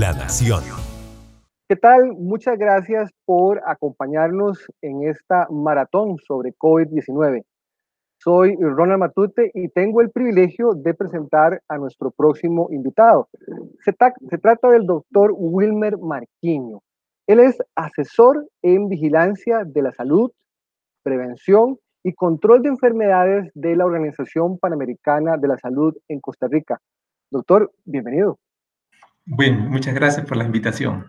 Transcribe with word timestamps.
La 0.00 0.14
Nación. 0.14 0.62
¿Qué 1.68 1.76
tal? 1.76 2.14
Muchas 2.14 2.56
gracias 2.56 3.10
por 3.26 3.60
acompañarnos 3.66 4.58
en 4.80 5.06
esta 5.06 5.46
maratón 5.50 6.16
sobre 6.26 6.54
COVID-19. 6.54 7.44
Soy 8.16 8.56
Ronald 8.58 9.00
Matute 9.00 9.50
y 9.52 9.68
tengo 9.68 10.00
el 10.00 10.08
privilegio 10.08 10.72
de 10.72 10.94
presentar 10.94 11.60
a 11.68 11.76
nuestro 11.76 12.10
próximo 12.12 12.68
invitado. 12.70 13.28
Se, 13.84 13.94
se 14.30 14.38
trata 14.38 14.70
del 14.70 14.86
doctor 14.86 15.34
Wilmer 15.36 15.98
Marquiño. 15.98 16.80
Él 17.26 17.40
es 17.40 17.58
asesor 17.74 18.48
en 18.62 18.88
vigilancia 18.88 19.64
de 19.66 19.82
la 19.82 19.92
salud, 19.92 20.30
prevención 21.02 21.78
y 22.02 22.14
control 22.14 22.62
de 22.62 22.70
enfermedades 22.70 23.50
de 23.52 23.76
la 23.76 23.84
Organización 23.84 24.56
Panamericana 24.56 25.36
de 25.36 25.48
la 25.48 25.58
Salud 25.58 25.94
en 26.08 26.20
Costa 26.20 26.48
Rica. 26.48 26.80
Doctor, 27.30 27.70
bienvenido. 27.84 28.38
Bueno, 29.32 29.70
muchas 29.70 29.94
gracias 29.94 30.26
por 30.26 30.36
la 30.36 30.44
invitación. 30.44 31.06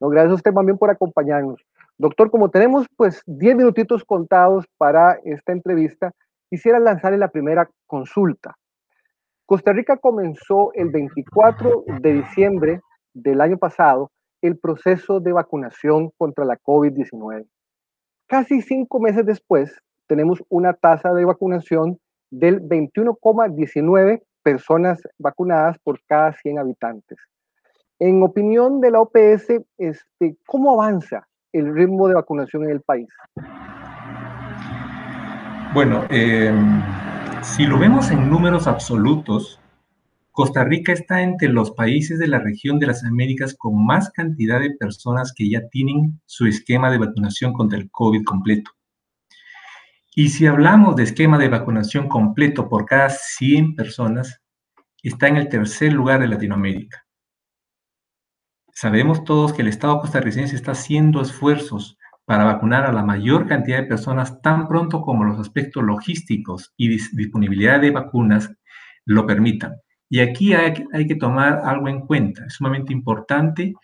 Gracias 0.00 0.32
a 0.32 0.34
usted 0.34 0.52
también 0.52 0.76
por 0.76 0.90
acompañarnos. 0.90 1.64
Doctor, 1.96 2.28
como 2.28 2.50
tenemos 2.50 2.88
pues 2.96 3.22
10 3.26 3.54
minutitos 3.54 4.02
contados 4.04 4.66
para 4.76 5.20
esta 5.24 5.52
entrevista, 5.52 6.10
quisiera 6.50 6.80
lanzarle 6.80 7.16
la 7.16 7.28
primera 7.28 7.70
consulta. 7.86 8.56
Costa 9.46 9.72
Rica 9.72 9.96
comenzó 9.98 10.72
el 10.74 10.90
24 10.90 11.84
de 12.00 12.12
diciembre 12.14 12.80
del 13.12 13.40
año 13.40 13.56
pasado 13.56 14.10
el 14.42 14.58
proceso 14.58 15.20
de 15.20 15.32
vacunación 15.32 16.10
contra 16.18 16.44
la 16.44 16.58
COVID-19. 16.58 17.46
Casi 18.26 18.62
cinco 18.62 18.98
meses 18.98 19.24
después, 19.24 19.78
tenemos 20.08 20.42
una 20.48 20.72
tasa 20.72 21.14
de 21.14 21.24
vacunación 21.24 22.00
del 22.30 22.60
21,19 22.62 24.22
personas 24.42 25.00
vacunadas 25.18 25.78
por 25.84 26.00
cada 26.08 26.32
100 26.32 26.58
habitantes. 26.58 27.18
En 28.06 28.22
opinión 28.22 28.82
de 28.82 28.90
la 28.90 29.00
OPS, 29.00 29.62
este, 29.78 30.36
¿cómo 30.44 30.74
avanza 30.74 31.26
el 31.54 31.74
ritmo 31.74 32.06
de 32.06 32.12
vacunación 32.12 32.64
en 32.64 32.72
el 32.72 32.82
país? 32.82 33.08
Bueno, 35.72 36.04
em, 36.10 36.82
si 37.40 37.64
lo 37.64 37.78
vemos 37.78 38.10
en 38.10 38.28
números 38.28 38.66
absolutos, 38.66 39.58
Costa 40.32 40.64
Rica 40.64 40.92
está 40.92 41.22
entre 41.22 41.48
los 41.48 41.70
países 41.70 42.18
de 42.18 42.28
la 42.28 42.40
región 42.40 42.78
de 42.78 42.88
las 42.88 43.04
Américas 43.04 43.56
con 43.56 43.86
más 43.86 44.10
cantidad 44.10 44.60
de 44.60 44.76
personas 44.76 45.32
que 45.34 45.48
ya 45.48 45.66
tienen 45.70 46.20
su 46.26 46.46
esquema 46.46 46.90
de 46.90 46.98
vacunación 46.98 47.54
contra 47.54 47.78
el 47.78 47.90
COVID 47.90 48.22
completo. 48.24 48.70
Y 50.14 50.28
si 50.28 50.46
hablamos 50.46 50.94
de 50.96 51.04
esquema 51.04 51.38
de 51.38 51.48
vacunación 51.48 52.10
completo 52.10 52.68
por 52.68 52.84
cada 52.84 53.08
100 53.08 53.74
personas, 53.74 54.42
está 55.02 55.28
en 55.28 55.38
el 55.38 55.48
tercer 55.48 55.94
lugar 55.94 56.20
de 56.20 56.28
Latinoamérica. 56.28 57.03
Sabemos 58.76 59.22
todos 59.22 59.52
que 59.52 59.62
el 59.62 59.68
Estado 59.68 60.00
costarricense 60.00 60.56
está 60.56 60.72
haciendo 60.72 61.22
esfuerzos 61.22 61.96
para 62.24 62.42
vacunar 62.42 62.84
a 62.84 62.92
la 62.92 63.04
mayor 63.04 63.46
cantidad 63.46 63.78
de 63.78 63.86
personas 63.86 64.42
tan 64.42 64.66
pronto 64.66 65.00
como 65.00 65.22
los 65.22 65.38
aspectos 65.38 65.84
logísticos 65.84 66.72
y 66.76 66.88
disponibilidad 66.88 67.80
de 67.80 67.92
vacunas 67.92 68.52
lo 69.04 69.26
permitan. 69.26 69.76
Y 70.10 70.18
aquí 70.20 70.54
hay, 70.54 70.74
que 71.06 71.14
tomar 71.14 71.60
algo 71.64 71.88
en 71.88 72.00
cuenta, 72.00 72.50
sumamente 72.50 72.92
importante 72.92 73.74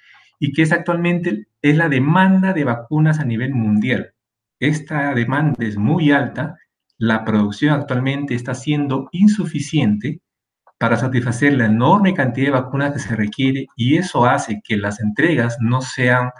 y 0.40 0.52
que 0.52 0.62
es 0.62 0.72
actualmente 0.72 1.46
es 1.62 1.76
la 1.76 1.88
demanda 1.88 2.52
de 2.52 2.64
vacunas 2.64 3.20
a 3.20 3.24
nivel 3.24 3.54
mundial. 3.54 4.12
Esta 4.58 5.14
demanda 5.14 5.64
es 5.64 5.76
muy 5.76 6.10
alta, 6.10 6.56
la 6.98 7.24
producción 7.24 7.74
actualmente 7.74 8.34
está 8.34 8.54
siendo 8.54 9.08
insuficiente 9.12 10.20
para 10.80 10.96
satisfacer 10.96 11.52
la 11.52 11.66
enorme 11.66 12.14
cantidad 12.14 12.46
de 12.46 12.60
vacunas 12.62 12.94
que 12.94 13.00
se 13.00 13.14
requiere 13.14 13.66
y 13.76 13.98
eso 13.98 14.24
hace 14.24 14.62
que 14.64 14.78
las 14.78 14.98
entregas 14.98 15.58
no 15.60 15.82
sean 15.82 16.30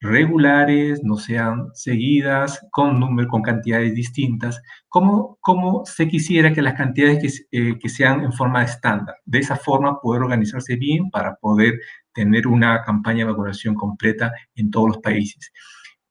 regulares, 0.00 1.02
no 1.02 1.16
sean 1.16 1.66
seguidas 1.74 2.64
con 2.70 3.00
número, 3.00 3.28
con 3.28 3.42
cantidades 3.42 3.92
distintas, 3.92 4.62
como, 4.88 5.38
se 5.86 6.06
quisiera 6.06 6.52
que 6.52 6.62
las 6.62 6.74
cantidades 6.74 7.18
que, 7.50 7.58
eh, 7.58 7.78
que 7.80 7.88
sean 7.88 8.22
en 8.22 8.32
forma 8.32 8.62
estándar. 8.62 9.16
De 9.24 9.40
esa 9.40 9.56
forma 9.56 10.00
poder 10.00 10.22
organizarse 10.22 10.76
bien 10.76 11.10
para 11.10 11.34
poder 11.34 11.80
tener 12.14 12.46
una 12.46 12.84
campaña 12.84 13.24
de 13.24 13.32
vacunación 13.32 13.74
completa 13.74 14.32
en 14.54 14.70
todos 14.70 14.86
los 14.86 14.98
países. 14.98 15.52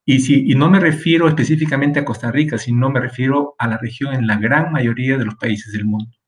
Y, 0.04 0.52
y 0.52 0.54
no 0.54 0.68
me 0.68 0.80
refiero 0.80 1.28
específicamente 1.28 1.98
a 2.00 2.04
Costa 2.04 2.30
Rica, 2.30 2.58
sino 2.58 2.90
me 2.90 3.00
refiero 3.00 3.54
a 3.58 3.66
la 3.66 3.78
región 3.78 4.12
en 4.12 4.26
la 4.26 4.36
gran 4.36 4.70
mayoría 4.70 5.16
de 5.16 5.24
los 5.24 5.36
países 5.36 5.72
del 5.72 5.86
mundo. 5.86 6.19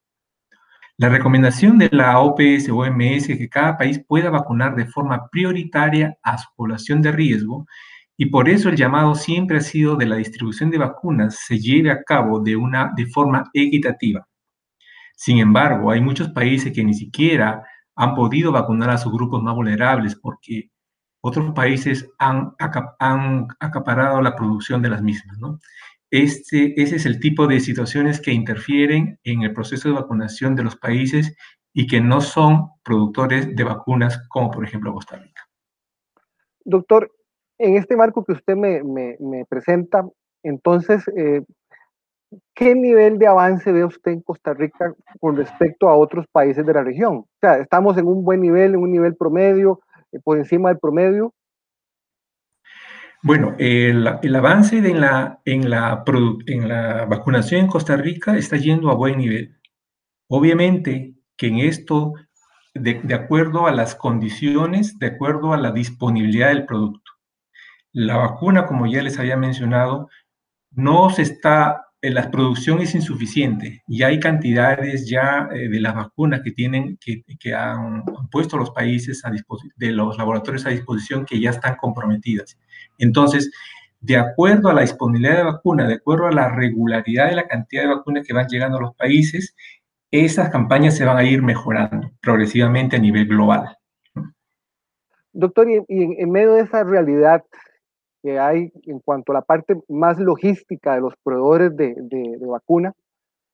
La 0.98 1.08
recomendación 1.08 1.78
de 1.78 1.88
la 1.90 2.18
OPS 2.20 2.68
o 2.68 2.76
OMS 2.76 3.30
es 3.30 3.38
que 3.38 3.48
cada 3.48 3.76
país 3.76 4.02
pueda 4.06 4.30
vacunar 4.30 4.76
de 4.76 4.86
forma 4.86 5.28
prioritaria 5.30 6.16
a 6.22 6.38
su 6.38 6.48
población 6.54 7.00
de 7.00 7.12
riesgo 7.12 7.66
y 8.16 8.26
por 8.26 8.48
eso 8.48 8.68
el 8.68 8.76
llamado 8.76 9.14
siempre 9.14 9.56
ha 9.56 9.62
sido 9.62 9.96
de 9.96 10.06
la 10.06 10.16
distribución 10.16 10.70
de 10.70 10.78
vacunas 10.78 11.38
se 11.46 11.58
lleve 11.58 11.90
a 11.90 12.02
cabo 12.02 12.40
de, 12.40 12.56
una, 12.56 12.92
de 12.94 13.06
forma 13.06 13.50
equitativa. 13.54 14.28
Sin 15.16 15.38
embargo, 15.38 15.90
hay 15.90 16.00
muchos 16.00 16.28
países 16.28 16.72
que 16.72 16.84
ni 16.84 16.94
siquiera 16.94 17.64
han 17.96 18.14
podido 18.14 18.52
vacunar 18.52 18.90
a 18.90 18.98
sus 18.98 19.12
grupos 19.12 19.42
más 19.42 19.54
vulnerables 19.54 20.14
porque 20.16 20.70
otros 21.20 21.52
países 21.54 22.08
han, 22.18 22.54
han 22.98 23.48
acaparado 23.60 24.20
la 24.20 24.36
producción 24.36 24.82
de 24.82 24.90
las 24.90 25.02
mismas. 25.02 25.38
¿no? 25.38 25.58
Este, 26.12 26.74
ese 26.80 26.96
es 26.96 27.06
el 27.06 27.18
tipo 27.18 27.46
de 27.46 27.58
situaciones 27.58 28.20
que 28.20 28.32
interfieren 28.32 29.18
en 29.24 29.42
el 29.44 29.54
proceso 29.54 29.88
de 29.88 29.94
vacunación 29.94 30.54
de 30.54 30.62
los 30.62 30.76
países 30.76 31.34
y 31.72 31.86
que 31.86 32.02
no 32.02 32.20
son 32.20 32.68
productores 32.84 33.56
de 33.56 33.64
vacunas, 33.64 34.28
como 34.28 34.50
por 34.50 34.62
ejemplo 34.62 34.92
Costa 34.92 35.16
Rica. 35.16 35.48
Doctor, 36.66 37.10
en 37.56 37.78
este 37.78 37.96
marco 37.96 38.24
que 38.26 38.32
usted 38.32 38.56
me, 38.56 39.46
presenta, 39.48 40.06
entonces, 40.42 41.02
eh, 41.16 41.44
¿qué 42.54 42.74
nivel 42.74 43.18
de 43.18 43.28
avance 43.28 43.72
ve 43.72 43.82
usted 43.82 44.12
en 44.12 44.20
Costa 44.20 44.52
Rica 44.52 44.94
con 45.18 45.34
respecto 45.34 45.88
a 45.88 45.96
otros 45.96 46.26
países 46.30 46.66
de 46.66 46.74
la 46.74 46.84
región? 46.84 47.16
O 47.20 47.38
sea, 47.40 47.56
¿estamos 47.56 47.96
en 47.96 48.06
un 48.06 48.22
buen 48.22 48.42
nivel, 48.42 48.74
en 48.74 48.80
un 48.80 48.92
nivel 48.92 49.16
promedio, 49.16 49.80
eh, 50.12 50.18
por 50.22 50.36
encima 50.36 50.68
del 50.68 50.78
promedio? 50.78 51.32
Bueno, 53.24 53.54
el, 53.58 54.06
avance 54.34 54.78
en, 54.78 55.00
la, 55.00 55.40
en, 55.44 55.70
la, 55.70 56.02
en 56.46 56.68
la 56.68 57.04
vacunación 57.04 57.60
en 57.60 57.66
Costa 57.68 57.96
Rica 57.96 58.36
está 58.36 58.56
yendo 58.56 58.90
a 58.90 58.96
buen 58.96 59.18
nivel. 59.18 59.56
Obviamente 60.28 61.14
que 61.36 61.46
en 61.46 61.58
esto, 61.58 62.14
de, 62.74 63.14
acuerdo 63.14 63.68
a 63.68 63.72
las 63.72 63.94
condiciones, 63.94 64.98
de 64.98 65.06
acuerdo 65.06 65.52
a 65.52 65.56
la 65.56 65.70
disponibilidad 65.70 66.48
del 66.48 66.66
producto. 66.66 67.12
La 67.92 68.16
vacuna, 68.16 68.66
como 68.66 68.86
ya 68.86 69.02
les 69.02 69.18
había 69.20 69.36
mencionado, 69.36 70.08
no 70.72 71.10
se 71.10 71.22
está 71.22 71.86
la 72.00 72.30
producción 72.32 72.80
es 72.80 72.96
insuficiente 72.96 73.84
y 73.86 74.02
hay 74.02 74.18
cantidades 74.18 75.08
ya 75.08 75.48
eh, 75.52 75.68
de 75.68 75.80
las 75.80 75.94
vacunas 75.94 76.40
que 76.42 76.50
tienen, 76.50 76.98
que, 77.00 77.22
que 77.38 77.54
han, 77.54 78.04
puesto 78.28 78.56
los 78.56 78.70
países 78.70 79.24
a 79.24 79.30
de 79.76 79.90
los 79.92 80.18
laboratorios 80.18 80.66
a 80.66 80.70
disposición 80.70 81.24
que 81.24 81.38
ya 81.38 81.50
están 81.50 81.76
comprometidas. 81.76 82.58
Entonces, 83.02 83.50
de 84.00 84.16
acuerdo 84.16 84.68
a 84.68 84.74
la 84.74 84.82
disponibilidad 84.82 85.38
de 85.38 85.44
vacuna, 85.44 85.86
de 85.86 85.94
acuerdo 85.94 86.26
a 86.26 86.32
la 86.32 86.48
regularidad 86.48 87.28
de 87.28 87.36
la 87.36 87.48
cantidad 87.48 87.82
de 87.82 87.94
vacunas 87.94 88.26
que 88.26 88.32
van 88.32 88.46
llegando 88.48 88.78
a 88.78 88.82
los 88.82 88.94
países, 88.94 89.54
esas 90.10 90.50
campañas 90.50 90.96
se 90.96 91.04
van 91.04 91.16
a 91.16 91.24
ir 91.24 91.42
mejorando 91.42 92.10
progresivamente 92.20 92.96
a 92.96 93.00
nivel 93.00 93.26
global. 93.26 93.76
Doctor, 95.32 95.68
y 95.70 95.82
en 95.88 96.30
medio 96.30 96.54
de 96.54 96.62
esa 96.62 96.84
realidad 96.84 97.42
que 98.22 98.38
hay 98.38 98.72
en 98.84 99.00
cuanto 99.00 99.32
a 99.32 99.36
la 99.36 99.42
parte 99.42 99.80
más 99.88 100.18
logística 100.18 100.94
de 100.94 101.00
los 101.00 101.14
proveedores 101.24 101.76
de, 101.76 101.94
de, 101.96 102.46
vacuna, 102.46 102.92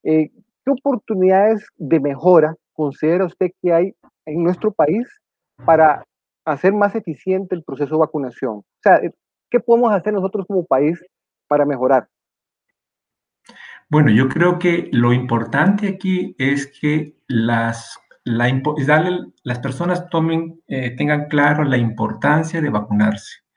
eh, 0.03 0.31
¿qué 0.65 0.71
oportunidades 0.71 1.67
de 1.77 2.01
mejora 2.01 2.55
considera 2.75 3.25
usted 3.25 3.51
que 3.63 3.73
hay 3.73 3.95
en 4.27 4.43
nuestro 4.43 4.73
país 4.73 5.07
para 5.65 6.05
hacer 6.45 6.73
más 6.73 6.95
eficiente 6.95 7.55
el 7.55 7.63
proceso 7.63 7.95
de 7.95 8.01
vacunación? 8.01 8.63
Eh, 8.85 9.11
¿qué 9.51 9.61
podemos 9.61 9.93
hacer 9.93 10.13
nosotros 10.13 10.47
como 10.47 10.65
país 10.65 11.03
para 11.47 11.65
mejorar? 11.65 12.09
Bueno, 13.89 14.11
yo 14.11 14.29
creo 14.29 14.59
que 14.59 14.89
lo 14.93 15.13
importante 15.13 15.89
aquí 15.89 16.35
es 16.39 16.67
que 16.67 17.17
las, 17.27 17.99
la, 18.25 18.51
darle, 18.87 19.33
las 19.45 19.59
personas 19.61 20.09
tomen, 20.11 20.61
eh, 20.67 20.95
tengan 20.97 21.29
claro 21.29 21.65
la 21.65 21.79
importancia 21.79 22.61
de 22.61 22.69
vacunarse 22.69 23.49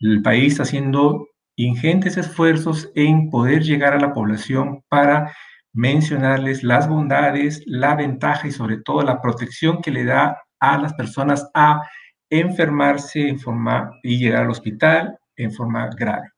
el 0.00 0.22
país 0.22 0.58
haciendo 0.60 1.28
ingentes 1.56 2.16
esfuerzos 2.16 2.90
en 2.94 3.28
poder 3.30 3.62
llegar 3.62 3.92
a 3.92 4.00
la 4.00 4.14
población 4.14 4.82
para 4.88 5.34
mencionarles 5.72 6.64
las 6.64 6.88
bondades, 6.88 7.62
la 7.66 7.94
ventaja 7.94 8.48
y 8.48 8.50
sobre 8.50 8.78
todo 8.78 9.02
la 9.02 9.20
protección 9.20 9.82
que 9.82 9.90
le 9.90 10.04
da 10.04 10.42
a 10.58 10.78
las 10.78 10.94
personas 10.94 11.48
a 11.54 11.82
enfermarse 12.30 13.28
en 13.28 13.38
forma 13.38 13.90
y 14.02 14.18
llegar 14.18 14.44
al 14.44 14.50
hospital 14.50 15.18
en 15.42 15.52
forma 15.52 15.88
grave. 15.96 16.28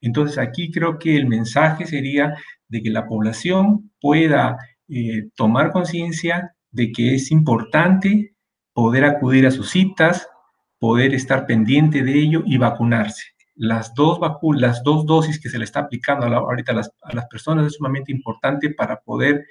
Entonces 0.00 0.38
aquí 0.38 0.70
creo 0.70 0.98
que 0.98 1.16
el 1.16 1.26
mensaje 1.26 1.86
sería 1.86 2.34
de 2.68 2.82
que 2.82 2.90
la 2.90 3.06
población 3.06 3.90
pueda 4.00 4.58
eh, 4.88 5.28
tomar 5.34 5.72
conciencia 5.72 6.54
de 6.70 6.92
que 6.92 7.14
es 7.14 7.30
importante 7.30 8.34
poder 8.72 9.04
acudir 9.04 9.46
a 9.46 9.50
sus 9.50 9.70
citas, 9.70 10.28
poder 10.78 11.14
estar 11.14 11.46
pendiente 11.46 12.02
de 12.02 12.14
ello 12.14 12.42
y 12.46 12.58
vacunarse. 12.58 13.22
Las 13.56 13.92
dos, 13.94 14.20
las 14.54 14.84
dos 14.84 15.04
dosis 15.04 15.40
que 15.40 15.48
se 15.48 15.58
le 15.58 15.64
está 15.64 15.80
aplicando 15.80 16.26
ahorita 16.26 16.72
a 16.72 16.76
las, 16.76 16.92
a 17.02 17.14
las 17.14 17.26
personas 17.26 17.66
es 17.66 17.74
sumamente 17.74 18.12
importante 18.12 18.70
para 18.70 19.00
poder, 19.00 19.46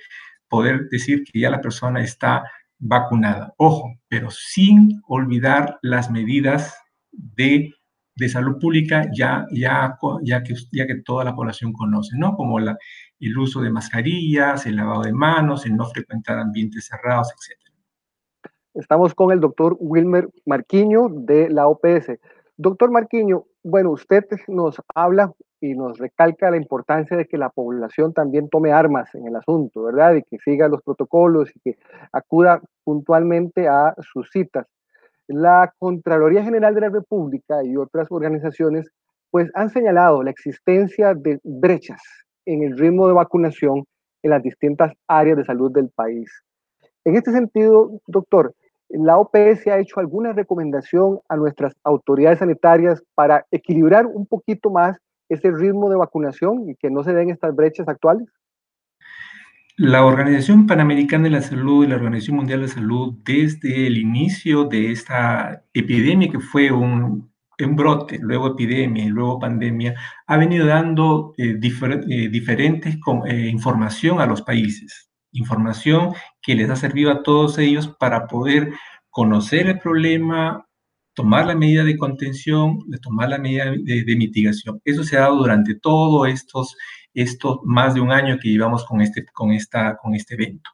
poder 0.48 0.88
decir 0.90 1.24
que 1.26 1.42
ya 1.42 1.50
la 1.50 1.60
persona 1.60 2.02
está 2.02 2.44
vacunada. 2.80 3.54
Ojo, 3.58 3.94
pero 4.08 4.30
sin 4.32 5.02
olvidar 5.08 5.78
las 5.82 6.10
medidas 6.10 6.74
de, 7.12 7.74
de 8.18 8.30
salud 8.30 8.58
pública 8.60 9.08
ya, 9.14 9.46
ya, 9.52 9.98
ya, 10.24 10.44
que, 10.44 10.56
ya 10.72 10.88
que 10.88 10.96
toda 10.96 11.24
la 11.24 11.36
población 11.36 11.72
conoce, 11.72 12.18
¿no? 12.18 12.36
Como 12.36 12.58
el 12.60 13.38
uso 13.38 13.62
de 13.62 13.70
mascarillas, 13.70 14.66
el 14.66 14.78
lavado 14.78 15.04
de 15.04 15.14
manos, 15.14 15.66
el 15.66 15.76
no 15.76 15.86
frecuentar 15.86 16.40
ambientes 16.40 16.88
cerrados, 16.88 17.32
etc. 17.32 17.60
Estamos 18.74 19.14
con 19.14 19.32
el 19.32 19.40
doctor 19.40 19.78
Wilmer 19.80 20.30
Marquiño 20.46 21.10
de 21.10 21.50
la 21.50 21.68
OPS. 21.68 22.18
Doctor 22.58 22.92
Marquiño, 22.92 23.46
bueno, 23.64 23.92
usted 23.92 24.26
nos 24.48 24.82
habla 24.96 25.32
y 25.62 25.74
nos 25.74 25.98
recalca 25.98 26.50
la 26.50 26.58
importancia 26.58 27.18
de 27.18 27.28
que 27.28 27.38
la 27.38 27.50
población 27.50 28.14
también 28.14 28.50
tome 28.50 28.72
armas 28.72 29.14
en 29.14 29.28
el 29.28 29.36
asunto, 29.36 29.84
¿verdad? 29.84 30.16
Y 30.16 30.24
que 30.24 30.38
siga 30.40 30.68
los 30.68 30.82
protocolos 30.82 31.50
y 31.56 31.60
que 31.60 31.78
acuda 32.12 32.62
puntualmente 32.84 33.68
a 33.68 33.96
sus 34.02 34.30
citas. 34.32 34.68
La 35.28 35.74
Contraloría 35.78 36.44
General 36.44 36.74
de 36.74 36.82
la 36.82 36.90
República 36.90 37.64
y 37.64 37.76
otras 37.76 38.08
organizaciones 38.10 38.90
pues 39.30 39.50
han 39.56 39.70
señalado 39.70 40.24
la 40.24 40.32
existencia 40.32 41.14
de 41.14 41.40
brechas 41.44 42.02
en 42.46 42.64
el 42.64 42.78
ritmo 42.78 43.08
de 43.08 43.14
vacunación 43.14 43.84
en 44.24 44.32
las 44.32 44.42
distintas 44.42 44.94
áreas 45.08 45.38
de 45.38 45.46
salud 45.46 45.72
del 45.72 45.90
país. 45.90 46.32
En 47.04 47.16
este 47.16 47.32
sentido, 47.32 48.00
doctor, 48.08 48.54
la 48.90 49.18
OPS 49.18 49.68
ha 49.68 49.80
hecho 49.80 50.00
alguna 50.00 50.32
recomendación 50.32 51.20
a 51.28 51.36
nuestras 51.36 51.74
autoridades 51.84 52.40
sanitarias 52.40 53.04
para 53.16 53.46
equilibrar 53.52 54.06
un 54.06 54.26
poquito 54.26 54.70
más 54.70 54.98
ese 55.30 55.52
ritmo 55.52 55.90
de 55.90 55.98
vacunación 55.98 56.70
y 56.70 56.76
que 56.76 56.90
no 56.90 57.04
se 57.04 57.14
den 57.14 57.30
estas 57.30 57.54
brechas 57.54 57.88
actuales? 57.88 58.28
La 59.80 60.04
Organización 60.06 60.66
Panamericana 60.66 61.26
de 61.26 61.30
la 61.30 61.42
Salud 61.42 61.86
y 61.86 61.88
la 61.88 61.96
Organización 61.96 62.38
Mundial 62.38 62.62
de 62.62 62.68
Salud, 62.68 63.14
desde 63.24 63.88
el 63.88 63.98
inicio 63.98 64.66
de 64.66 64.92
esta 64.92 65.64
epidemia, 65.74 66.30
que 66.30 66.40
fue 66.40 66.72
un, 66.72 67.32
brote, 67.60 68.18
luego 68.20 68.48
epidemia 68.48 69.06
y 69.06 69.10
luego 69.10 69.40
pandemia, 69.40 69.94
ha 70.26 70.38
venido 70.38 70.66
dando 70.66 71.34
eh, 71.38 71.60
eh, 71.60 72.30
diferentes 72.30 72.98
eh, 73.28 73.50
información 73.50 74.20
a 74.20 74.26
los 74.26 74.42
países 74.42 75.08
información 75.32 76.14
que 76.42 76.56
les 76.56 76.70
ha 76.70 76.76
servido 76.76 77.12
a 77.12 77.24
todos 77.24 77.58
ellos 77.58 77.88
para 78.00 78.28
poder 78.28 78.74
conocer 79.10 79.68
el 79.68 79.80
problema, 79.80 80.66
tomar 81.14 81.48
la 81.48 81.56
medida 81.56 81.84
de 81.84 81.98
contención, 81.98 82.80
tomar 83.02 83.30
la 83.30 83.38
medida 83.40 83.66
de, 83.66 84.16
mitigación. 84.16 84.82
Eso 84.86 85.04
se 85.04 85.18
ha 85.18 85.22
dado 85.22 85.38
durante 85.38 85.76
todos 85.76 86.28
estos, 86.30 86.76
estos 87.14 87.60
más 87.64 87.94
de 87.96 88.02
un 88.02 88.12
año 88.12 88.38
que 88.42 88.50
llevamos 88.50 88.86
con 88.86 89.02
este, 89.02 89.26
con 89.26 89.52
esta, 89.52 89.98
con 89.98 90.16
este 90.16 90.36
evento. 90.36 90.70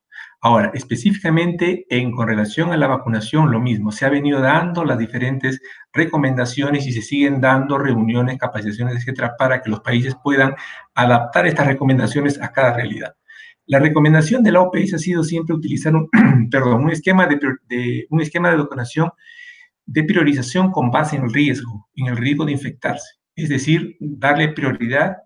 Ahora, 0.46 0.72
específicamente 0.74 1.86
en 1.90 2.12
con 2.12 2.28
relación 2.28 2.74
a 2.74 2.78
la 2.78 2.88
vacunación, 2.88 3.50
lo 3.50 3.62
mismo, 3.62 3.94
se 3.94 4.06
ha 4.06 4.10
venido 4.10 4.42
dando 4.42 4.84
las 4.84 4.98
diferentes 4.98 5.62
recomendaciones 5.94 6.86
y 6.86 6.92
se 6.92 7.02
siguen 7.02 7.40
dando 7.40 7.78
reuniones, 7.78 8.38
capacitaciones, 8.38 8.98
etcétera, 8.98 9.36
para 9.38 9.62
que 9.62 9.70
los 9.70 9.80
países 9.80 10.16
puedan 10.22 10.54
adaptar 10.96 11.48
estas 11.48 11.68
recomendaciones 11.68 12.42
a 12.42 12.52
cada 12.52 12.74
realidad. 12.74 13.16
La 13.66 13.80
recomendación 13.80 14.44
de 14.44 14.52
la 14.52 14.60
OPS 14.60 14.96
ha 14.96 14.98
sido 14.98 15.24
siempre 15.24 15.56
utilizar 15.56 15.96
un, 15.96 16.10
perdón, 16.52 16.84
un, 16.84 16.92
esquema 16.92 17.26
de, 17.26 18.06
un 18.10 18.20
esquema 18.20 18.52
de 18.52 18.58
vacunación 18.58 19.12
de 19.86 20.04
priorización 20.04 20.72
con 20.72 20.92
base 20.92 21.16
en 21.16 21.24
el 21.24 21.34
riesgo, 21.34 21.88
en 21.96 22.08
el 22.08 22.18
riesgo 22.18 22.44
de 22.44 22.52
infectarse. 22.52 23.16
Es 23.36 23.48
decir, 23.48 23.96
darle 24.00 24.50
prioridad 24.50 25.18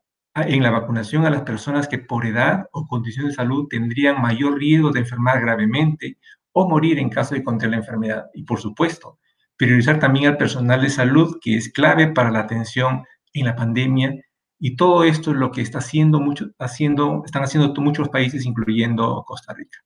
en 0.44 0.64
la 0.64 0.72
vacunación 0.72 1.26
a 1.26 1.30
las 1.30 1.42
personas 1.42 1.88
que 1.88 2.00
por 2.00 2.26
edad 2.26 2.66
o 2.72 2.88
condición 2.88 3.28
de 3.28 3.34
salud 3.34 3.68
tendrían 3.70 4.22
mayor 4.22 4.58
riesgo 4.58 4.92
de 4.92 5.00
enfermar 5.00 5.42
gravemente 5.42 6.18
o 6.52 6.70
morir 6.70 7.00
en 7.00 7.10
caso 7.10 7.36
de 7.36 7.44
contraer 7.44 7.72
la 7.72 7.78
enfermedad. 7.78 8.26
Y 8.34 8.44
por 8.44 8.60
supuesto, 8.60 9.20
priorizar 9.56 10.00
también 10.00 10.28
al 10.28 10.38
personal 10.38 10.82
de 10.82 10.90
salud, 10.90 11.38
que 11.42 11.56
es 11.56 11.72
clave 11.72 12.08
para 12.08 12.32
la 12.32 12.40
atención 12.40 13.04
en 13.34 13.46
la 13.46 13.56
pandemia 13.56 14.14
y 14.60 14.76
todo 14.76 15.04
esto 15.04 15.32
es 15.32 15.38
lo 15.38 15.52
que 15.52 15.62
está 15.62 15.80
haciendo 15.80 16.20
mucho, 16.20 16.48
haciendo, 16.60 17.24
están 17.26 17.44
haciendo 17.44 17.74
muchos 17.82 18.10
países, 18.10 18.46
incluyendo 18.46 19.24
Costa 19.26 19.54
Rica. 19.54 19.80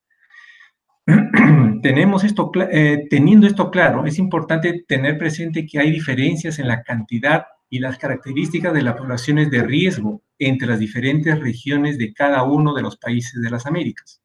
Tenemos 1.82 2.24
esto, 2.24 2.52
eh, 2.56 3.08
teniendo 3.10 3.48
esto 3.48 3.70
claro, 3.70 4.06
es 4.06 4.18
importante 4.18 4.86
tener 4.88 5.18
presente 5.18 5.66
que 5.66 5.80
hay 5.80 5.92
diferencias 5.92 6.60
en 6.60 6.68
la 6.68 6.84
cantidad 6.84 7.46
y 7.72 7.80
las 7.80 7.98
características 7.98 8.74
de 8.74 8.82
las 8.82 8.98
poblaciones 8.98 9.50
de 9.50 9.64
riesgo 9.64 10.22
entre 10.38 10.68
las 10.68 10.78
diferentes 10.78 11.40
regiones 11.40 11.98
de 11.98 12.14
cada 12.14 12.44
uno 12.44 12.74
de 12.74 12.82
los 12.82 12.98
países 12.98 13.42
de 13.42 13.50
las 13.50 13.66
Américas. 13.66 14.22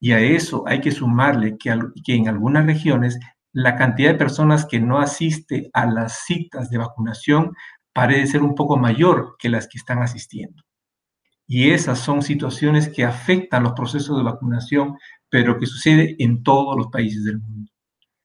Y 0.00 0.10
a 0.10 0.20
eso 0.20 0.64
hay 0.66 0.80
que 0.80 0.90
sumarle 0.90 1.56
que, 1.56 1.70
en 2.14 2.28
algunas 2.28 2.66
regiones 2.66 3.18
la 3.52 3.76
cantidad 3.76 4.12
de 4.12 4.18
personas 4.18 4.66
que 4.66 4.80
no 4.80 4.98
asiste 4.98 5.70
a 5.72 5.86
las 5.86 6.24
citas 6.26 6.68
de 6.68 6.78
vacunación 6.78 7.54
parece 7.92 8.32
ser 8.32 8.42
un 8.42 8.54
poco 8.54 8.76
mayor 8.76 9.36
que 9.38 9.48
las 9.48 9.68
que 9.68 9.78
están 9.78 10.02
asistiendo. 10.02 10.62
Y 11.46 11.70
esas 11.70 12.00
son 12.00 12.22
situaciones 12.22 12.88
que 12.88 13.04
afectan 13.04 13.62
los 13.62 13.72
procesos 13.72 14.18
de 14.18 14.24
vacunación, 14.24 14.98
pero 15.30 15.58
que 15.58 15.66
sucede 15.66 16.16
en 16.18 16.42
todos 16.42 16.76
los 16.76 16.88
países 16.88 17.24
del 17.24 17.38
mundo. 17.38 17.70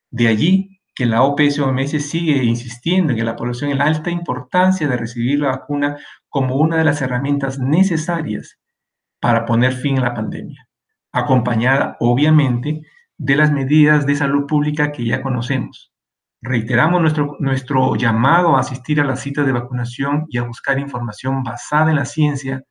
De 0.10 0.28
allí 0.28 0.73
que 0.96 1.06
la 1.06 1.24
OPS-OMS 1.24 1.92
sigue 2.02 2.44
insistiendo 2.44 3.12
en 3.12 3.18
que 3.18 3.24
la 3.24 3.36
población 3.36 3.72
en 3.72 3.80
la 3.80 3.86
alta 3.86 4.12
importancia 4.12 4.88
de 4.88 4.98
recibir 4.98 5.40
la 5.40 5.50
vacuna 5.50 5.98
como 6.30 6.56
una 6.56 6.78
de 6.78 6.84
las 6.84 7.02
herramientas 7.02 7.60
necesarias 7.60 8.60
para 9.20 9.46
poner 9.46 9.74
fin 9.74 10.00
a 10.00 10.02
la 10.02 10.14
pandemia, 10.14 10.68
acompañada 11.12 11.98
obviamente 12.00 12.82
de 13.18 13.36
las 13.36 13.52
medidas 13.52 14.06
de 14.06 14.16
salud 14.16 14.46
pública 14.46 14.92
que 14.92 15.06
ya 15.06 15.22
conocemos, 15.22 15.94
Reiteramos 16.46 17.00
nuestro, 17.00 17.38
nuestro 17.40 17.96
llamado 17.96 18.58
a 18.58 18.60
asistir 18.60 19.00
a 19.00 19.06
las 19.06 19.22
citas 19.22 19.46
de 19.46 19.54
vacunación 19.54 20.26
y 20.28 20.38
a 20.40 20.44
buscar 20.44 20.78
información 20.78 21.42
basada 21.42 21.90
en 21.90 21.96
la 21.96 22.04
ciencia, 22.04 22.64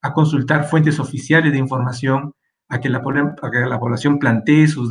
a 0.00 0.14
consultar 0.14 0.64
fuentes 0.64 0.98
oficiales 0.98 1.52
de 1.52 1.58
información, 1.58 2.32
a 2.70 2.80
que 2.80 2.88
la, 2.88 3.02
población 3.02 4.18
plantee 4.20 4.68
sus, 4.68 4.90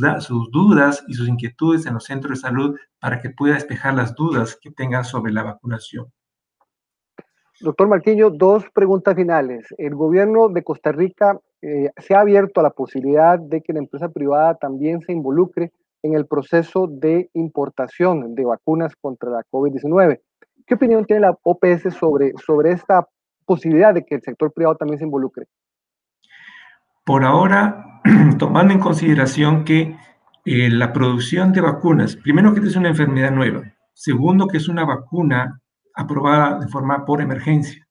dudas 0.52 1.02
y 1.08 1.14
sus 1.14 1.28
inquietudes 1.28 1.86
en 1.86 1.94
los 1.94 2.04
centros 2.04 2.38
de 2.38 2.48
salud 2.48 2.78
para 3.00 3.20
que 3.20 3.30
pueda 3.30 3.54
despejar 3.54 3.94
las 3.94 4.14
dudas 4.14 4.58
que 4.60 4.70
tengan 4.70 5.04
sobre 5.04 5.32
la 5.32 5.42
vacunación. 5.42 6.06
Doctor 7.58 7.88
Marquiño, 7.88 8.30
dos 8.30 8.64
preguntas 8.74 9.14
finales. 9.14 9.66
El 9.78 9.94
gobierno 9.94 10.48
de 10.50 10.62
Costa 10.62 10.92
Rica 10.92 11.38
eh, 11.62 11.90
se 11.96 12.14
ha 12.14 12.20
abierto 12.20 12.60
a 12.60 12.62
la 12.62 12.70
posibilidad 12.70 13.38
de 13.38 13.62
que 13.62 13.72
la 13.72 13.80
empresa 13.80 14.10
privada 14.10 14.54
también 14.54 15.00
se 15.00 15.12
involucre 15.12 15.72
en 16.02 16.14
el 16.14 16.26
proceso 16.26 16.86
de 16.86 17.30
importación 17.32 18.34
de 18.34 18.44
vacunas 18.44 18.94
contra 18.96 19.30
la 19.30 19.42
COVID-19. 19.50 20.20
¿Qué 20.66 20.74
opinión 20.74 21.04
tiene 21.06 21.22
la 21.22 21.38
OPS 21.42 21.94
sobre, 21.94 22.32
sobre 22.44 22.72
esta 22.72 23.06
posibilidad 23.46 23.94
de 23.94 24.04
que 24.04 24.16
el 24.16 24.22
sector 24.22 24.52
privado 24.52 24.76
también 24.76 24.98
se 24.98 25.04
involucre? 25.04 25.46
Por 27.10 27.24
ahora, 27.24 28.00
tomando 28.38 28.72
en 28.72 28.78
consideración 28.78 29.64
que 29.64 29.96
eh, 30.44 30.70
la 30.70 30.92
producción 30.92 31.52
de 31.52 31.60
vacunas, 31.60 32.14
primero 32.14 32.54
que 32.54 32.60
es 32.60 32.76
una 32.76 32.90
enfermedad 32.90 33.32
nueva, 33.32 33.62
segundo 33.92 34.46
que 34.46 34.58
es 34.58 34.68
una 34.68 34.84
vacuna 34.84 35.60
aprobada 35.92 36.60
de 36.60 36.68
forma 36.68 37.04
por 37.04 37.20
emergencia. 37.20 37.84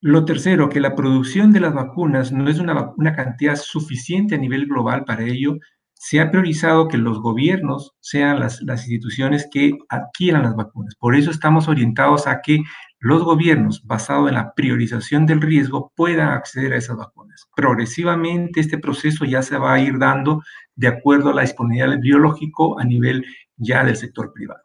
Lo 0.00 0.24
tercero, 0.24 0.70
que 0.70 0.80
la 0.80 0.94
producción 0.94 1.52
de 1.52 1.60
las 1.60 1.74
vacunas 1.74 2.32
no 2.32 2.48
es 2.48 2.60
una, 2.60 2.92
una 2.96 3.14
cantidad 3.14 3.56
suficiente 3.56 4.36
a 4.36 4.38
nivel 4.38 4.68
global 4.68 5.04
para 5.04 5.24
ello, 5.24 5.58
se 5.92 6.18
ha 6.18 6.30
priorizado 6.30 6.88
que 6.88 6.96
los 6.96 7.20
gobiernos 7.20 7.92
sean 8.00 8.40
las, 8.40 8.62
instituciones 8.62 9.46
que 9.52 9.78
adquieran 9.90 10.44
las 10.44 10.56
vacunas. 10.56 10.96
Por 10.96 11.14
eso 11.14 11.30
estamos 11.30 11.68
orientados 11.68 12.26
a 12.26 12.40
que 12.40 12.62
los 13.02 13.24
gobiernos, 13.24 13.84
basado 13.84 14.28
en 14.28 14.34
la 14.34 14.54
priorización 14.54 15.26
del 15.26 15.40
riesgo, 15.40 15.90
puedan 15.96 16.28
acceder 16.28 16.72
a 16.72 16.76
esas 16.76 16.96
vacunas. 16.96 17.48
Progresivamente 17.56 18.60
este 18.60 18.78
proceso 18.78 19.24
ya 19.24 19.42
se 19.42 19.58
va 19.58 19.74
a 19.74 19.80
ir 19.80 19.98
dando 19.98 20.40
de 20.76 20.86
acuerdo 20.86 21.30
a 21.30 21.34
la 21.34 21.42
disponibilidad 21.42 21.98
biológico 21.98 22.78
a 22.78 22.84
nivel 22.84 23.24
ya 23.56 23.82
del 23.82 23.96
sector 23.96 24.32
privado. 24.32 24.62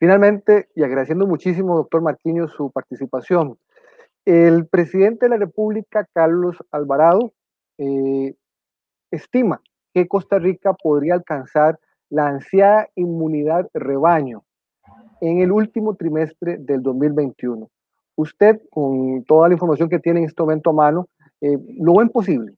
Finalmente, 0.00 0.68
y 0.74 0.82
agradeciendo 0.82 1.28
muchísimo, 1.28 1.76
doctor 1.76 2.02
Marquinhos, 2.02 2.52
su 2.54 2.72
participación, 2.72 3.56
el 4.24 4.66
presidente 4.66 5.26
de 5.26 5.30
la 5.30 5.36
República, 5.36 6.08
Carlos 6.12 6.56
Alvarado, 6.72 7.32
eh, 7.78 8.34
estima 9.12 9.62
que 9.94 10.08
Costa 10.08 10.40
Rica 10.40 10.72
podría 10.72 11.14
alcanzar 11.14 11.78
la 12.08 12.26
ansiada 12.26 12.88
inmunidad 12.96 13.68
rebaño 13.74 14.42
en 15.20 15.40
el 15.40 15.52
último 15.52 15.94
trimestre 15.94 16.56
del 16.58 16.82
2021. 16.82 17.68
Usted, 18.16 18.60
con 18.70 19.24
toda 19.24 19.48
la 19.48 19.54
información 19.54 19.88
que 19.88 19.98
tiene 19.98 20.20
en 20.20 20.26
este 20.26 20.42
momento 20.42 20.70
a 20.70 20.74
mano, 20.74 21.08
eh, 21.40 21.56
¿lo 21.78 21.94
ven 21.96 22.08
posible? 22.08 22.54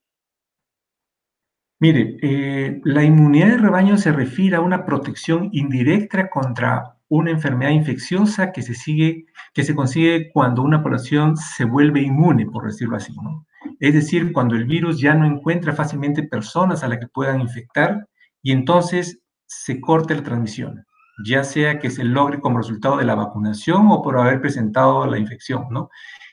Mire, 1.78 2.16
eh, 2.22 2.80
la 2.84 3.02
inmunidad 3.02 3.48
de 3.48 3.58
rebaño 3.58 3.96
se 3.96 4.12
refiere 4.12 4.56
a 4.56 4.60
una 4.60 4.84
protección 4.84 5.48
indirecta 5.52 6.30
contra 6.30 6.96
una 7.08 7.30
enfermedad 7.30 7.72
infecciosa 7.72 8.52
que 8.52 8.62
se, 8.62 8.74
sigue, 8.74 9.26
que 9.52 9.64
se 9.64 9.74
consigue 9.74 10.30
cuando 10.32 10.62
una 10.62 10.82
población 10.82 11.36
se 11.36 11.64
vuelve 11.64 12.00
inmune, 12.00 12.46
por 12.46 12.64
decirlo 12.64 12.96
así. 12.96 13.12
¿no? 13.14 13.46
Es 13.80 13.94
decir, 13.94 14.32
cuando 14.32 14.54
el 14.54 14.64
virus 14.64 15.00
ya 15.00 15.12
no 15.14 15.26
encuentra 15.26 15.74
fácilmente 15.74 16.22
personas 16.22 16.82
a 16.82 16.88
las 16.88 16.98
que 16.98 17.08
puedan 17.08 17.40
infectar 17.40 18.08
y 18.42 18.52
entonces 18.52 19.20
se 19.46 19.80
corte 19.80 20.14
la 20.14 20.22
transmisión, 20.22 20.86
ya 21.24 21.44
sea 21.44 21.78
que 21.78 21.90
se 21.90 22.04
logre 22.04 22.40
como 22.40 22.58
resultado 22.58 22.96
de 22.96 23.04
la 23.04 23.14
vacunación 23.14 23.88
o 23.90 24.02
por 24.02 24.18
haber 24.18 24.40
presentado 24.40 25.06
la 25.06 25.18
infección. 25.18 25.66
¿no? 25.70 25.90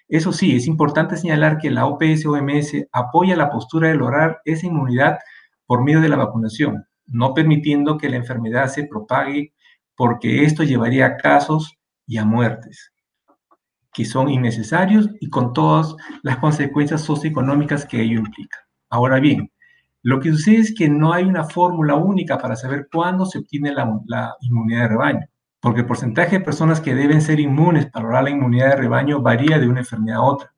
Eso 0.08 0.34
sí, 0.34 0.56
es 0.56 0.68
importante 0.68 1.18
señalar 1.18 1.58
que 1.58 1.70
la 1.70 1.86
OPS-OMS 1.86 2.88
apoya 2.92 3.36
la 3.36 3.50
postura 3.50 3.90
de 3.90 3.96
lograr 3.96 4.40
esa 4.46 4.68
inmunidad 4.68 5.20
por 5.66 5.84
medio 5.84 6.02
de 6.02 6.10
la 6.10 6.18
vacunación, 6.18 6.86
no 7.06 7.34
permitiendo 7.34 7.98
que 7.98 8.10
la 8.10 8.18
enfermedad 8.18 8.68
se 8.68 8.86
propague 8.86 9.54
porque 9.96 10.44
esto 10.46 10.64
llevaría 10.64 11.06
a 11.06 11.18
casos 11.18 11.76
y 12.08 12.18
a 12.18 12.26
muertes 12.26 12.92
que 13.94 14.06
son 14.06 14.30
innecesarios 14.30 15.10
y 15.20 15.30
con 15.30 15.54
todas 15.54 15.96
las 16.24 16.38
consecuencias 16.38 17.02
socioeconómicas 17.02 17.86
que 17.86 18.02
ello 18.02 18.20
implica. 18.20 18.58
Ahora 18.90 19.20
bien, 19.20 19.52
lo 20.02 20.20
que 20.20 20.32
sucede 20.32 20.58
es 20.58 20.74
que 20.74 20.90
no 20.90 21.14
hay 21.14 21.26
una 21.26 21.44
fórmula 21.44 21.96
única 21.96 22.38
para 22.38 22.56
saber 22.56 22.88
cuándo 22.92 23.26
se 23.26 23.40
obtiene 23.40 23.74
la, 23.74 24.36
inmunidad 24.42 24.82
de 24.84 24.88
rebaño, 24.88 25.26
porque 25.60 25.82
el 25.82 25.88
porcentaje 25.88 26.40
de 26.40 26.46
personas 26.46 26.80
que 26.80 26.96
deben 26.96 27.22
ser 27.22 27.40
inmunes 27.40 27.88
para 27.88 28.04
lograr 28.04 28.24
la 28.24 28.30
inmunidad 28.30 28.70
de 28.70 28.76
rebaño 28.78 29.22
varía 29.22 29.60
de 29.60 29.68
una 29.68 29.82
enfermedad 29.82 30.20
a 30.20 30.24
otra. 30.24 30.54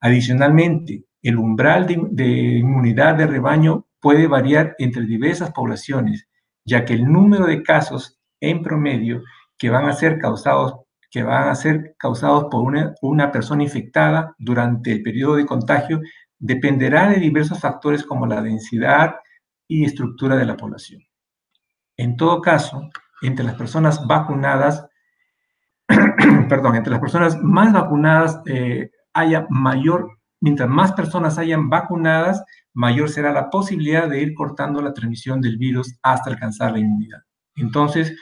Adicionalmente, 0.00 1.04
el 1.22 1.38
umbral 1.38 1.86
de, 1.86 2.00
de 2.10 2.58
inmunidad 2.58 3.14
de 3.16 3.26
rebaño 3.26 3.86
puede 4.00 4.26
variar 4.26 4.74
entre 4.78 5.06
diversas 5.06 5.52
poblaciones, 5.52 6.28
ya 6.64 6.84
que 6.84 6.94
el 6.94 7.04
número 7.04 7.46
de 7.46 7.62
casos 7.62 8.20
en 8.40 8.62
promedio 8.62 9.22
que 9.58 9.70
van 9.70 9.86
a 9.86 9.94
ser 9.94 10.18
causados, 10.18 10.80
que 11.10 11.22
van 11.22 11.48
a 11.48 11.54
ser 11.54 11.94
causados 11.98 12.46
por 12.50 12.62
una, 12.62 12.94
una 13.00 13.32
persona 13.32 13.62
infectada 13.62 14.34
durante 14.38 14.92
el 14.92 15.02
periodo 15.02 15.36
de 15.36 15.46
contagio 15.46 16.00
dependerá 16.38 17.08
de 17.08 17.20
diversos 17.20 17.60
factores 17.60 18.04
como 18.04 18.26
la 18.26 18.42
densidad 18.42 19.16
y 19.68 19.84
estructura 19.84 20.36
de 20.36 20.44
la 20.44 20.56
población. 20.56 21.02
En 21.96 22.16
todo 22.16 22.40
caso, 22.40 22.88
entre 23.22 23.44
las 23.44 23.54
personas 23.54 24.06
vacunadas, 24.06 24.86
perdón, 26.48 26.76
entre 26.76 26.92
las 26.92 27.00
personas 27.00 27.40
más 27.42 27.72
vacunadas 27.72 28.40
eh, 28.46 28.90
haya 29.14 29.46
mayor, 29.48 30.18
mientras 30.40 30.68
más 30.68 30.92
personas 30.92 31.38
hayan 31.38 31.70
vacunadas, 31.70 32.44
mayor 32.74 33.08
será 33.08 33.32
la 33.32 33.48
posibilidad 33.48 34.08
de 34.08 34.20
ir 34.20 34.34
cortando 34.34 34.82
la 34.82 34.92
transmisión 34.92 35.40
del 35.40 35.56
virus 35.56 35.98
hasta 36.02 36.30
alcanzar 36.30 36.72
la 36.72 36.80
inmunidad. 36.80 37.20
Entonces, 37.56 38.14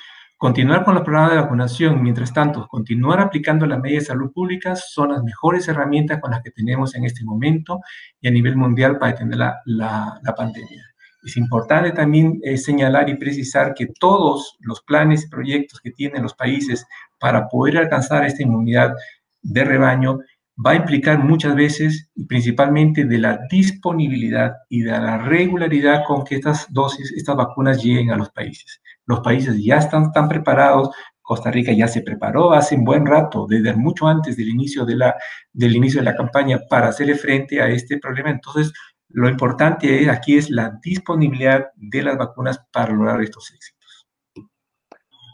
continuar 0.45 0.85
con 0.85 0.93
los 0.93 1.05
programas 1.05 1.31
de 1.31 1.41
vacunación, 1.41 2.03
mientras 2.03 2.31
tanto, 2.31 2.69
continuar 2.69 3.19
aplicando 3.19 3.65
las 3.65 3.81
medidas 3.81 4.03
de 4.03 4.09
salud 4.09 4.31
pública 4.31 4.77
son 4.77 5.13
las 5.13 5.23
mejores 5.23 5.67
herramientas 5.69 6.21
con 6.21 6.33
las 6.33 6.43
que 6.43 6.51
tenemos 6.51 6.95
en 6.95 7.07
este 7.07 7.25
momento 7.25 7.81
y 8.21 8.29
a 8.29 8.31
nivel 8.31 8.55
mundial 8.55 8.99
para 8.99 9.13
detener 9.13 9.39
la, 9.65 10.21
pandemia. 10.37 10.85
Es 11.25 11.39
importante 11.39 11.93
también 11.93 12.41
eh, 12.45 12.59
señalar 12.59 13.09
y 13.09 13.15
precisar 13.15 13.73
que 13.73 13.87
todos 13.99 14.59
los 14.61 14.83
planes 14.83 15.25
y 15.25 15.31
proyectos 15.31 15.81
que 15.81 15.93
tienen 15.93 16.23
los 16.23 16.35
países 16.35 16.85
para 17.19 17.49
poder 17.49 17.79
alcanzar 17.79 18.27
esta 18.27 18.43
inmunidad 18.43 18.93
de 19.41 19.65
rebaño 19.65 20.19
va 20.57 20.73
a 20.73 20.77
implicar 20.77 21.19
muchas 21.23 21.55
veces, 21.55 22.11
y 22.15 22.25
principalmente, 22.27 23.05
de 23.05 23.19
la 23.19 23.41
disponibilidad 23.51 24.53
y 24.69 24.83
de 24.83 24.93
la 24.93 25.19
regularidad 25.19 26.05
con 26.07 26.25
que 26.25 26.37
estas 26.37 26.73
dosis, 26.73 27.13
estas 27.17 27.37
vacunas 27.37 27.83
lleguen 27.83 28.11
a 28.11 28.17
los 28.17 28.31
países. 28.31 28.81
Los 29.07 29.21
países 29.21 29.63
ya 29.63 29.77
están 29.77 30.13
tan 30.13 30.29
preparados, 30.29 30.91
Costa 31.21 31.51
Rica 31.51 31.73
ya 31.73 31.89
se 31.89 32.03
preparó 32.03 32.53
hace 32.53 32.77
un 32.77 32.85
buen 32.85 33.07
rato, 33.07 33.47
desde 33.49 33.75
mucho 33.75 34.07
antes 34.07 34.37
del 34.37 34.51
inicio 34.51 34.85
de 34.85 34.97
la, 34.97 35.15
del 35.53 35.75
inicio 35.75 36.01
de 36.01 36.05
la 36.05 36.17
campaña, 36.17 36.61
para 36.69 36.89
hacerle 36.89 37.15
frente 37.15 37.61
a 37.61 37.69
este 37.69 37.99
problema. 37.99 38.31
Entonces, 38.31 38.73
lo 39.09 39.29
importante 39.29 40.11
aquí 40.11 40.37
es 40.37 40.51
la 40.51 40.79
disponibilidad 40.83 41.69
de 41.77 42.03
las 42.03 42.19
vacunas 42.19 42.61
para 42.73 42.93
lograr 42.93 43.23
estos 43.23 43.51
éxitos. 43.53 44.07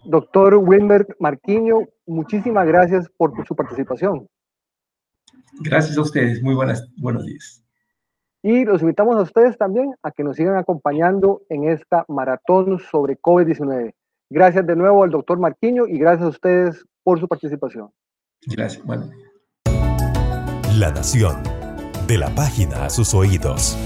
Doctor 0.05 0.55
Wilmer 0.57 1.07
Marquiño, 1.19 1.81
muchísimas 2.07 2.67
gracias 2.67 3.11
por 3.17 3.33
su 3.47 3.55
participación. 3.55 4.29
Gracias 5.61 5.97
a 5.99 6.03
ustedes. 6.03 6.43
Muy 6.43 6.55
buenas, 6.55 6.89
buenos 6.97 7.27
días. 7.27 7.63
Y 8.43 8.65
los 8.65 8.81
invitamos 8.81 9.17
a 9.17 9.23
ustedes 9.23 9.59
también 9.59 9.95
a 10.03 10.11
que 10.13 10.25
nos 10.25 10.37
sigan 10.37 10.57
acompañando 10.57 11.43
en 11.49 11.69
esta 11.69 12.05
maratón 12.09 12.79
sobre 12.79 13.19
COVID-19. 13.19 13.93
Gracias 14.31 14.67
de 14.67 14.77
nuevo 14.77 15.03
al 15.03 15.11
doctor 15.11 15.39
Marquiño 15.39 15.87
y 15.87 15.99
gracias 15.99 16.27
a 16.27 16.31
ustedes 16.31 16.85
por 17.03 17.21
su 17.21 17.29
participación. 17.29 17.91
Gracias. 18.47 18.85
Bueno. 18.85 19.11
La 20.79 20.91
Nación. 20.93 21.43
De 22.07 22.17
la 22.17 22.35
página 22.35 22.87
a 22.87 22.91
sus 22.91 23.15
oídos. 23.15 23.77